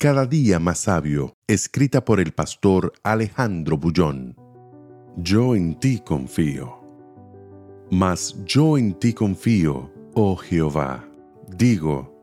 [0.00, 4.36] Cada día más sabio, escrita por el pastor Alejandro Bullón.
[5.16, 6.78] Yo en ti confío.
[7.90, 11.04] Mas yo en ti confío, oh Jehová.
[11.48, 12.16] Digo,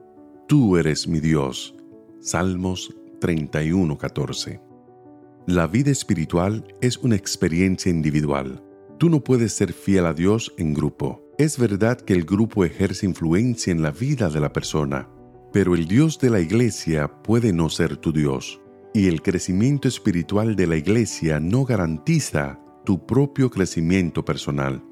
[0.48, 1.75] tú eres mi Dios.
[2.21, 4.62] Salmos 31:14.
[5.45, 8.63] La vida espiritual es una experiencia individual.
[8.98, 11.21] Tú no puedes ser fiel a Dios en grupo.
[11.37, 15.09] Es verdad que el grupo ejerce influencia en la vida de la persona,
[15.55, 18.59] pero el Dios de la iglesia puede no ser tu Dios,
[18.93, 24.84] y el crecimiento espiritual de la iglesia no garantiza tu propio crecimiento personal.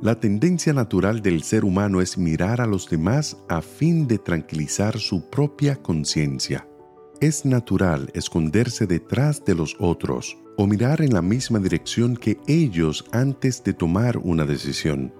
[0.00, 4.98] La tendencia natural del ser humano es mirar a los demás a fin de tranquilizar
[4.98, 6.66] su propia conciencia.
[7.20, 13.04] Es natural esconderse detrás de los otros o mirar en la misma dirección que ellos
[13.12, 15.12] antes de tomar una decisión.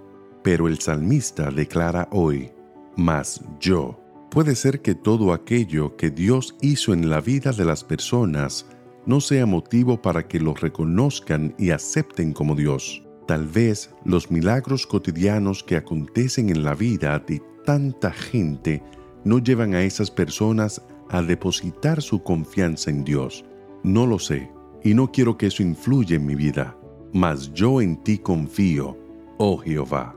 [0.43, 2.53] Pero el salmista declara hoy,
[2.97, 7.83] Mas yo, Puede ser que todo aquello que Dios hizo en la vida de las
[7.83, 8.67] personas
[9.07, 13.03] no sea motivo para que lo reconozcan y acepten como Dios.
[13.27, 18.83] Tal vez los milagros cotidianos que acontecen en la vida de tanta gente
[19.25, 23.47] no llevan a esas personas a depositar su confianza en Dios.
[23.83, 24.51] No lo sé,
[24.85, 26.77] y no quiero que eso influya en mi vida,
[27.15, 28.97] mas yo en ti confío,
[29.39, 30.15] oh Jehová.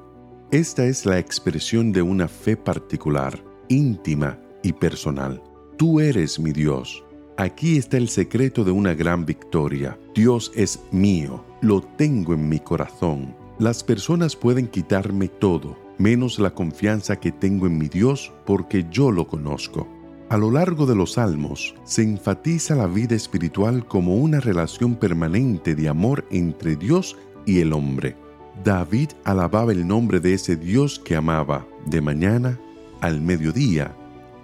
[0.52, 5.42] Esta es la expresión de una fe particular íntima y personal.
[5.78, 7.04] Tú eres mi Dios.
[7.38, 9.98] Aquí está el secreto de una gran victoria.
[10.14, 13.34] Dios es mío, lo tengo en mi corazón.
[13.60, 19.10] Las personas pueden quitarme todo, menos la confianza que tengo en mi Dios porque yo
[19.10, 19.88] lo conozco.
[20.30, 25.76] A lo largo de los salmos se enfatiza la vida espiritual como una relación permanente
[25.76, 28.18] de amor entre Dios y el hombre.
[28.64, 32.60] David alababa el nombre de ese Dios que amaba de mañana
[33.02, 33.96] al mediodía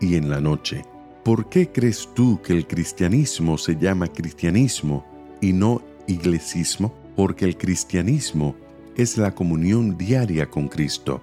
[0.02, 0.84] y en la noche.
[1.24, 5.06] ¿Por qué crees tú que el cristianismo se llama cristianismo
[5.42, 6.94] y no iglesismo?
[7.16, 8.56] Porque el cristianismo
[8.96, 11.22] es la comunión diaria con Cristo.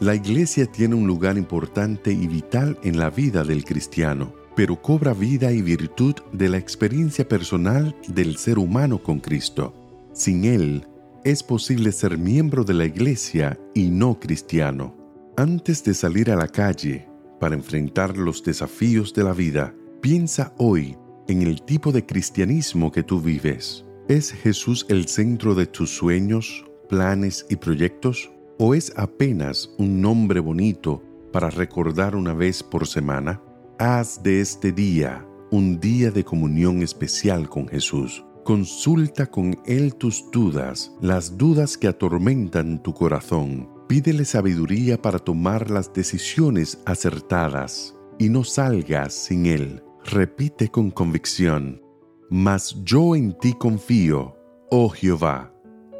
[0.00, 5.12] La iglesia tiene un lugar importante y vital en la vida del cristiano, pero cobra
[5.12, 9.74] vida y virtud de la experiencia personal del ser humano con Cristo.
[10.12, 10.86] Sin Él,
[11.24, 14.99] es posible ser miembro de la iglesia y no cristiano.
[15.40, 17.08] Antes de salir a la calle
[17.40, 23.02] para enfrentar los desafíos de la vida, piensa hoy en el tipo de cristianismo que
[23.02, 23.86] tú vives.
[24.06, 28.30] ¿Es Jesús el centro de tus sueños, planes y proyectos?
[28.58, 31.02] ¿O es apenas un nombre bonito
[31.32, 33.40] para recordar una vez por semana?
[33.78, 38.26] Haz de este día un día de comunión especial con Jesús.
[38.44, 45.68] Consulta con Él tus dudas, las dudas que atormentan tu corazón Pídele sabiduría para tomar
[45.68, 49.82] las decisiones acertadas y no salgas sin Él.
[50.04, 51.82] Repite con convicción,
[52.28, 54.36] mas yo en ti confío,
[54.70, 55.52] oh Jehová.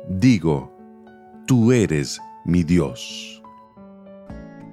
[0.08, 0.72] Digo,
[1.48, 3.42] tú eres mi Dios.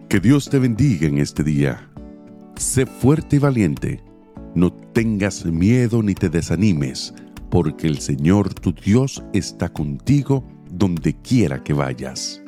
[0.09, 1.89] Que Dios te bendiga en este día.
[2.55, 4.03] Sé fuerte y valiente.
[4.53, 7.15] No tengas miedo ni te desanimes,
[7.49, 12.43] porque el Señor tu Dios está contigo donde quiera que vayas.